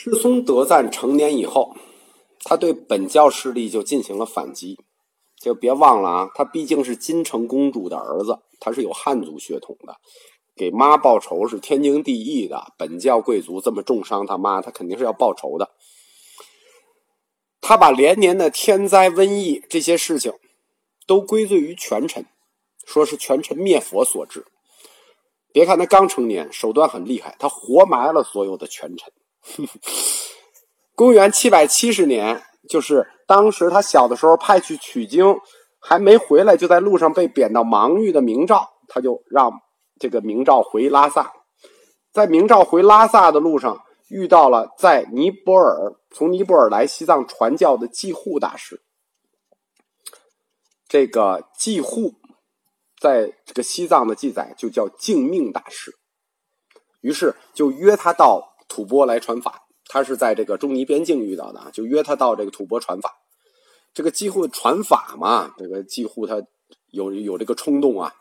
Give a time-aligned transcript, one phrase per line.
[0.00, 1.74] 赤松德赞成年以后，
[2.44, 4.78] 他对本教势力就进行了反击。
[5.34, 9.96] 就别忘了啊，他毕竟是金城公主的儿子，他是有汉族血统的，
[10.54, 12.72] 给妈报仇是天经地义的。
[12.78, 15.68] 本教贵族这么重伤他妈，他肯定是要报仇的。
[17.60, 20.32] 他把连年的天灾瘟疫这些事情
[21.08, 22.24] 都归罪于权臣，
[22.86, 24.46] 说是权臣灭佛所致。
[25.52, 29.12] 别看他刚成年，手段很厉害，他活埋了所有的权臣。
[30.94, 35.36] 公元七百七十年，就是当时他小的时候派去取经，
[35.78, 39.52] 还没回来，就在路上被贬到芒域的明照，他就让
[40.00, 41.32] 这个明照回拉萨。
[42.12, 48.80] 在明照回拉萨的路上，遇到了在尼泊尔从尼泊尔来西藏传教的济护大师。
[50.88, 52.14] 这个济护，
[53.00, 55.92] 在这个西藏的记载就叫净命大师，
[57.02, 58.56] 于是就约他到。
[58.68, 63.14] 吐蕃来传法，他是在这个中尼边境遇到的，就约他到这个吐蕃传法。
[63.94, 66.42] 这个几乎传法嘛，这个几乎他
[66.92, 68.12] 有有这个冲动啊，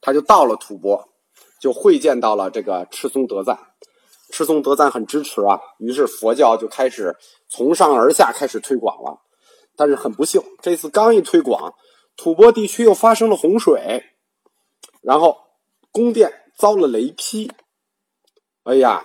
[0.00, 1.08] 他就到了吐蕃，
[1.60, 3.58] 就会见到了这个赤松德赞。
[4.30, 7.16] 赤松德赞很支持啊，于是佛教就开始
[7.48, 9.22] 从上而下开始推广了。
[9.74, 11.74] 但是很不幸，这次刚一推广，
[12.16, 14.04] 吐蕃地区又发生了洪水，
[15.00, 15.36] 然后
[15.90, 17.50] 宫殿遭了雷劈。
[18.64, 19.04] 哎呀！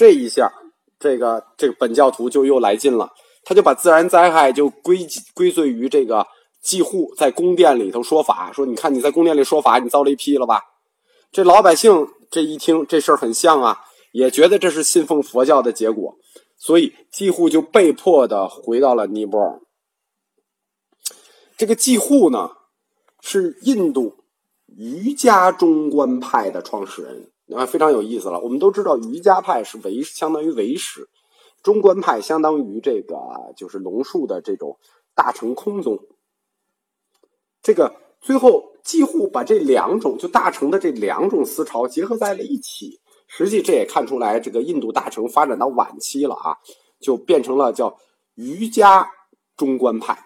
[0.00, 0.50] 这一下，
[0.98, 3.12] 这个这个本教徒就又来劲了，
[3.44, 6.26] 他就把自然灾害就归归罪于这个
[6.62, 10.62] 祭户在宫殿里头说法，说你看你在宫殿里说法，你遭雷劈了吧？
[11.30, 13.78] 这老百姓这一听这事儿很像啊，
[14.12, 16.16] 也觉得这是信奉佛教的结果，
[16.56, 19.60] 所以祭户就被迫的回到了尼泊尔。
[21.58, 22.52] 这个祭户呢，
[23.20, 24.14] 是印度
[24.78, 27.30] 瑜伽中观派的创始人。
[27.56, 28.40] 啊，非常有意思了。
[28.40, 31.08] 我们都知道，瑜伽派是唯相当于唯识，
[31.62, 33.16] 中观派相当于这个
[33.56, 34.78] 就是龙树的这种
[35.14, 35.98] 大乘空宗。
[37.62, 43.00] 这个最后几乎把这两种就大乘的这两种思潮结合在了一起。
[43.26, 46.56] 实际这也看出来，这个印度大乘发展到晚期了啊，
[47.00, 47.98] 就变成了叫
[48.34, 49.10] 瑜伽
[49.56, 50.24] 中观派。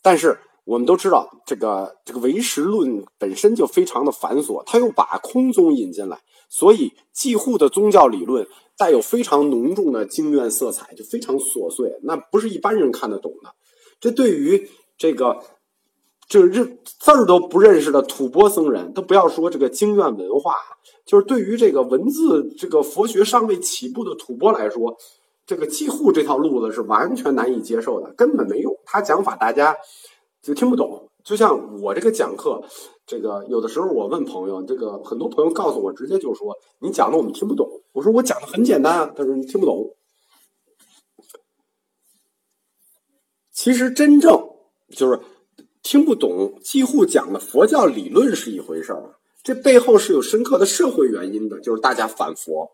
[0.00, 0.38] 但是。
[0.64, 8.46] 我们都知道，这个这个唯识论本身就非常的繁琐，他又把空宗引进来，所以继护的宗教理论
[8.78, 13.50] 带有非常浓重的经院色彩，就非常琐碎，那不是一般人看得懂的。
[14.00, 15.42] 这对于这个
[16.28, 20.54] 这认字儿都不认识的吐蕃僧人，都不要说这个经院文化，
[21.04, 24.96] 就是对于这个文字这个佛学尚未起步的吐蕃来说，
[25.44, 28.72] 这个继护这条路子是完全难以接受的，根本没用。
[28.84, 29.76] 他讲法大家。
[30.42, 32.60] 就听不懂，就像我这个讲课，
[33.06, 37.68] 这个有的时候我问朋友，这个很多朋友告诉我，直接就说你讲的我们听不懂。
[37.92, 39.94] 我说我讲的很简单啊，他说你听不懂。
[43.52, 44.48] 其实真正
[44.90, 45.20] 就是
[45.82, 49.14] 听不懂，几乎讲的佛教理论是一回事儿，
[49.44, 52.68] 这背后是有深刻的社会原因的，就是大家反佛。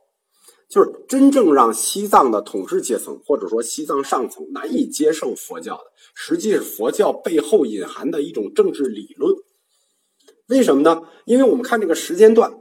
[0.68, 5.84] 就是真正让西藏的统治阶层，或者说西藏上层难以接受佛教的，
[6.14, 9.34] 实际是佛教背后隐含的一种政治理论。
[10.48, 11.02] 为什么呢？
[11.24, 12.52] 因为我们看这个时间段，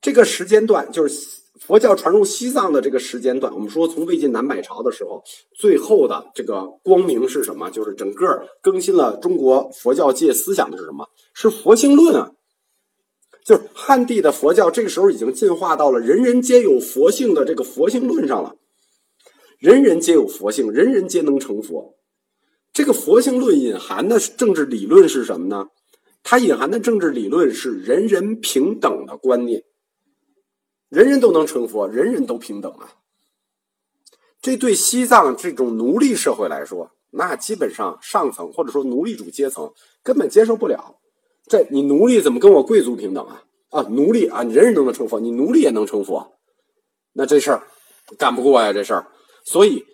[0.00, 3.52] 这个时间段就是佛教传入西藏的这个时间段。
[3.54, 5.22] 我们说，从魏晋南北朝的时候，
[5.54, 7.70] 最后的这个光明是什么？
[7.70, 11.06] 就是整个更新了中国佛教界思想的是什么？
[11.32, 12.32] 是佛性论啊。
[13.44, 18.56] 就是汉地的佛教，这个时候已经进化到了人人皆有佛性的这个佛性论上了。
[19.58, 21.96] 人人皆有佛性，人人皆能成佛。
[22.72, 25.68] 这个佛性论隐含的政治理论是什么呢？
[26.22, 29.64] 它隐含的政治理论是人人平等的观念。
[30.88, 32.94] 人人都能成佛，人人都平等啊。
[34.40, 41.00] 这对西藏这种奴隶社会来说，那基本上上层或者说奴隶主阶层根本接受不了。
[41.52, 43.44] 这你奴隶怎么跟我贵族平等啊？
[43.68, 46.32] 啊，奴隶啊，你人人都能成佛，你奴隶也能成佛，
[47.12, 47.68] 那这事儿
[48.16, 49.12] 干不过呀，这事儿。
[49.44, 49.84] 所以，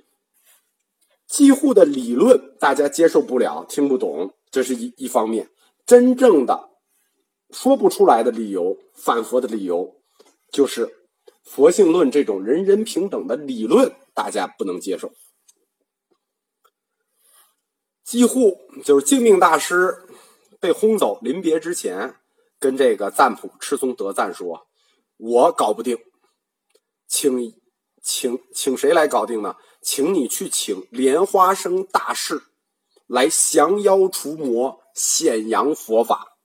[1.27, 5.51] 几乎的理论大家接受不了，听不懂，这是一一方面。
[5.85, 6.71] 真正的
[7.51, 9.97] 说不出来的理由，反佛的理由，
[10.53, 11.09] 就是
[11.43, 15.13] 佛性论这种人人平等的理论，大家不能接受。
[18.05, 20.05] 几乎就是净命大师。
[20.61, 22.17] 被轰走，临别之前，
[22.59, 24.67] 跟这个赞普赤松德赞说
[25.17, 25.99] ：“我搞不定，
[27.07, 27.55] 请
[28.03, 29.57] 请请谁来搞定呢？
[29.81, 32.43] 请你去请莲花生大士
[33.07, 36.37] 来降妖除魔，显扬佛法。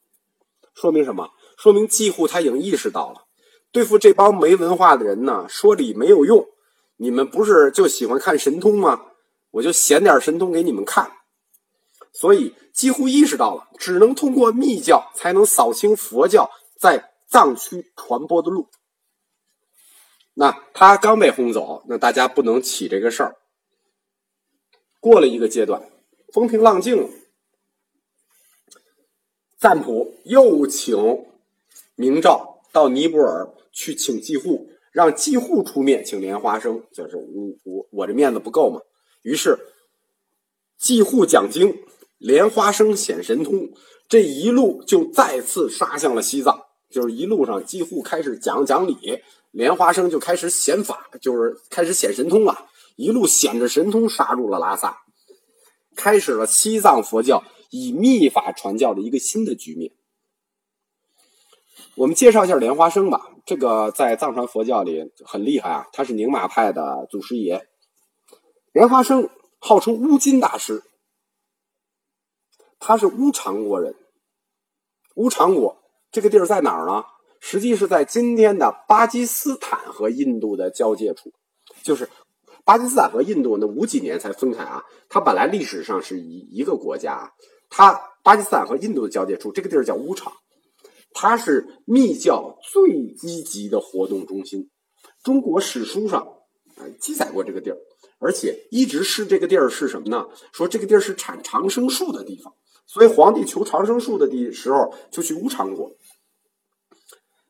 [0.76, 1.32] 说明什么？
[1.58, 3.26] 说明几乎他已经意识到了，
[3.72, 6.46] 对付这帮没文化的人呢，说理没有用，
[6.98, 9.08] 你们不是就喜欢看神通吗？
[9.52, 11.12] 我就显点神通给你们看。
[12.14, 16.50] 所以几乎意识到了，只能通过密教才能扫清佛教
[16.80, 18.70] 在藏区传播的路。
[20.36, 23.36] 那他刚被轰走，那大家不能起这个事儿。
[25.00, 25.90] 过了一个阶段，
[26.32, 27.10] 风平浪静了，
[29.58, 31.26] 赞普又请
[31.96, 37.26] 明照到尼泊尔去请继护，让继护出面请莲花生，就是我
[37.64, 38.80] 我我这面子不够嘛。
[39.24, 39.60] 于是
[40.78, 41.84] 继护讲经，
[42.24, 43.70] 莲花生显神通，
[44.08, 46.58] 这一路就再次杀向了西藏，
[46.90, 49.20] 就是一路上几乎开始讲讲理，
[49.52, 52.68] 莲花生就开始显法，就是开始显神通了。
[52.96, 55.00] 一路显着神通杀入了拉萨，
[55.98, 59.92] 开始了西藏佛教以密法传教的一个新的局面。
[61.96, 67.68] 我们介绍一下莲花生吧，这个在藏传佛教里很厉害啊，他是宁玛派的祖师爷。
[68.72, 69.30] 莲花生
[69.60, 70.84] 号称乌金大师，
[72.86, 73.96] 他是乌长国人。
[75.16, 75.78] 乌长国
[76.12, 77.06] 这个地儿在哪儿呢？
[77.40, 81.32] 实际是在今天的巴基斯坦和印度的交界处，
[81.82, 82.10] 就是。
[82.66, 87.34] 巴基斯坦和印度那五几年才分开啊，它本来历史上是一一个国家。
[87.70, 90.32] 它巴基斯坦和印度的交界处，这个地儿叫乌场，
[91.14, 94.70] 它是密教最积极的活动中心。
[95.24, 96.22] 中国史书上
[96.78, 97.78] 啊记载过这个地儿，
[98.20, 100.26] 而且一直是这个地儿是什么呢？
[100.54, 102.54] 说这个地儿是产长生树的地方，
[102.94, 105.92] 所以皇帝求长生术的地时候就去乌场过。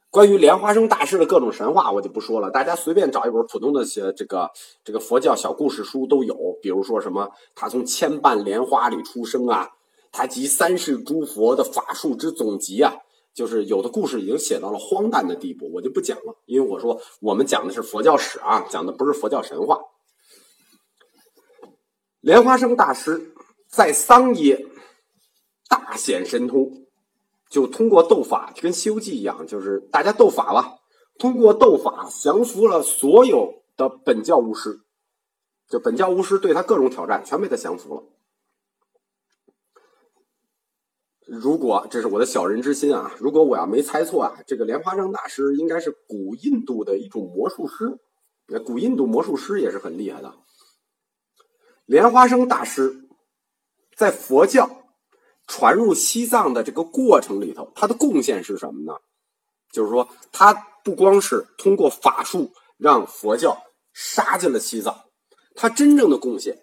[0.09, 2.49] 关于莲花生大师的各种神话，我就不说了。
[2.49, 4.49] 大家随便找一本普通的些这个
[4.85, 6.33] 这个佛教小故事书都有。
[6.61, 9.67] 比如说什么，他从千瓣莲花里出生啊，
[10.13, 12.93] 他集三世诸佛的法术之总集啊，
[13.33, 16.37] 就是有的故事已经写到了荒诞的地步，我就不讲了。
[16.45, 19.77] 因为我说我们讲的是佛教史啊，讲的不是佛教神话。
[22.21, 23.33] 莲花生大师
[23.67, 24.65] 在桑耶
[25.73, 26.85] 大显神通。
[27.49, 30.79] 就通过斗法，就跟《西游记》一样，就是大家斗法了。
[31.19, 34.81] 通过斗法降服了所有的本教巫师，
[35.69, 38.03] 就本教巫师对他各种挑战，全被他降服了。
[41.27, 47.99] 如果这是我的小人之心啊，如果我要没猜错啊，这个莲花生大师应该是古印度的一种魔术师。
[48.47, 50.33] 那古印度魔术师也是很厉害的。
[51.85, 53.07] 莲花生大师
[53.95, 54.82] 在佛教。
[55.47, 58.97] 传入西藏的这个过程里头，他的贡献是什么呢？
[59.71, 60.53] 就是说，他
[60.83, 63.57] 不光是通过法术让佛教
[63.93, 64.95] 杀进了西藏，
[65.55, 66.57] 他真正的贡献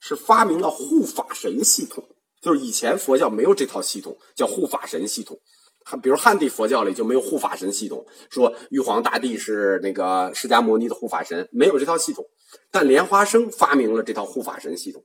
[0.00, 2.04] 是发明了护法神系统。
[2.40, 5.38] 就是以前佛教没有这套系统，叫护法神系统。
[6.02, 12.24] 比如汉地佛教里就没有护法神系统，说玉皇大帝是那个释迦牟尼的护法神，没有这套系统。
[12.70, 15.04] 但莲花生发明了这套护法神系统。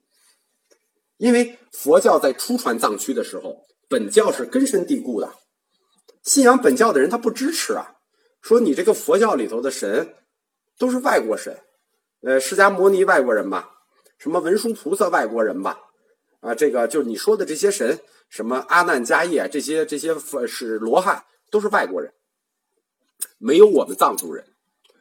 [1.19, 5.29] 因为佛教在初传藏区的时候，本教是根深蒂固的，
[6.23, 7.95] 信仰本教的人他不支持啊，
[8.41, 10.15] 说你这个佛教里头的神
[10.77, 11.59] 都是外国神，
[12.21, 13.69] 呃，释迦牟尼外国人吧，
[14.17, 15.77] 什么文殊菩萨外国人吧，
[16.39, 17.99] 啊，这个就你说的这些神，
[18.29, 22.13] 什么阿难迦叶这些这些佛是罗汉都是外国人，
[23.37, 24.45] 没有我们藏族人，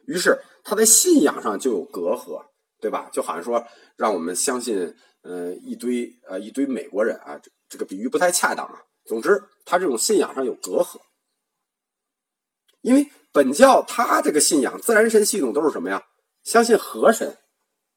[0.09, 2.45] 于是他在信仰上就有隔阂，
[2.81, 3.09] 对吧？
[3.13, 3.65] 就好像说
[3.97, 4.97] 让我们相信。
[5.31, 8.83] 嗯，一堆呃，一堆美国人啊，这这个比喻不太恰当啊。
[9.05, 10.99] 总之，他这种信仰上有隔阂，
[12.81, 16.03] 因为本教他这个信仰自然神系统都是什么呀？
[16.45, 17.37] 相信河神，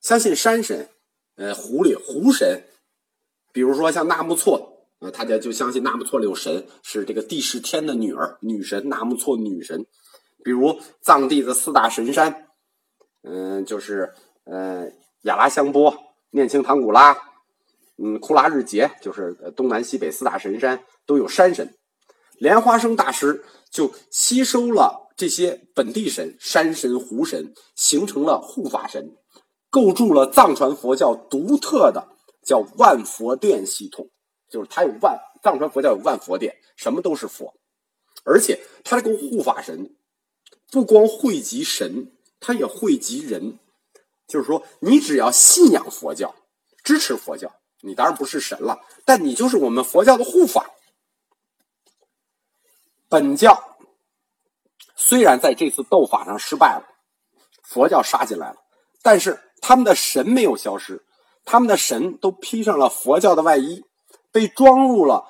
[0.01, 0.89] 相信山神，
[1.35, 2.65] 呃，湖里湖神，
[3.53, 9.85] 比如说像纳木错，呃，他家就相信纳木错里有神，是这个帝释天的女儿，女神纳木错女神。
[10.43, 12.49] 比如藏地的四大神山，
[13.23, 16.10] 嗯，就是呃亚拉香波。
[16.31, 17.17] 念青唐古拉，
[17.97, 21.75] 嗯，库拉日杰，就是东南西北四大神山都有山神。
[22.37, 29.15] 莲花生大师就吸收了这些本地神、山神、湖神，形成了护法神，
[29.69, 32.07] 构筑了藏传佛教独特的
[32.43, 34.09] 叫万佛殿系统。
[34.49, 37.53] 就是他有万藏传佛教有万佛殿，什么都是佛，
[38.23, 39.95] 而且他这个护法神
[40.71, 43.59] 不光汇集神，他也汇集人。
[44.31, 46.33] 就是说，你只要信仰佛教，
[46.83, 50.65] 支持佛教，你当然不是神了，但你就是我们佛教的护法。
[53.09, 53.77] 本教
[54.95, 56.87] 虽然在这次斗法上失败了，
[57.61, 58.55] 佛教杀进来了，
[59.01, 61.05] 但是他们的神没有消失，
[61.43, 63.83] 他们的神都披上了佛教的外衣，
[64.31, 65.27] 被装入了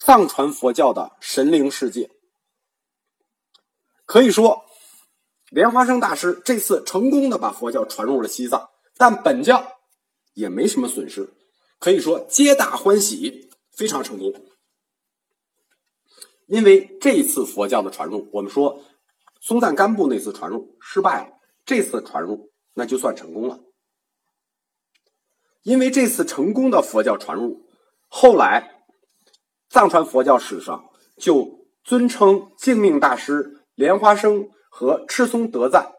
[0.00, 2.10] 藏传佛教的神灵世界。
[4.04, 4.65] 可以说，
[5.50, 9.78] 莲花生大师这次成功的把佛教传入了西藏，但本教
[10.34, 11.32] 也没什么损失，
[11.78, 14.32] 可以说皆大欢喜，非常成功。
[16.46, 18.82] 因为这次佛教的传入，我们说
[19.40, 23.60] 松赞干布那次传入失败了，这次传入那就算成功了。
[25.62, 27.66] 因为这次成功的佛教传入，
[28.08, 28.84] 后来
[29.68, 35.94] 藏传佛教史上就尊称净命大师莲花生和赤松德赞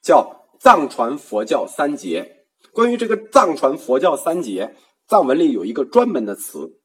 [0.00, 2.46] 叫藏传佛教三杰。
[2.72, 4.74] 关于这个藏传佛教三杰，
[5.06, 6.80] 藏文里有一个专门的词。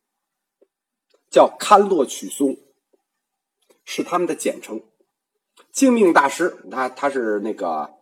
[1.32, 2.58] 叫堪洛曲松，
[3.86, 4.84] 是他们的简称。
[5.72, 7.94] 净命大师，他他是那个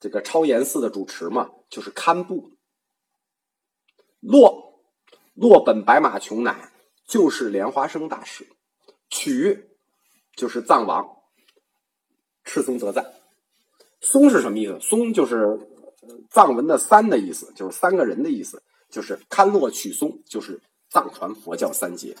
[0.00, 2.50] 这个超严寺的主持嘛，就是堪布。
[4.18, 4.82] 洛
[5.34, 6.72] 洛本白马琼乃
[7.06, 8.48] 就是莲花生大师，
[9.08, 9.76] 曲
[10.34, 11.19] 就是藏王
[12.52, 13.06] 赤松则赞。
[14.00, 14.76] 松是什么意思？
[14.80, 15.56] 松就是
[16.30, 22.16] 藏文的三的意思，就是三个人的意思，就是堪洛曲松，就是藏传佛教三杰。